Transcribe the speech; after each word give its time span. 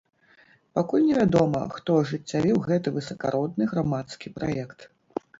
Пакуль 0.77 1.03
не 1.09 1.17
вядома, 1.17 1.59
хто 1.75 1.97
ажыццявіў 2.03 2.57
гэты 2.67 2.93
высакародны 2.95 3.67
грамадскі 3.75 4.33
праект. 4.39 4.79